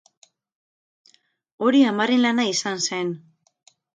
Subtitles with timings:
[1.67, 3.13] Hori amaren lana izan zen.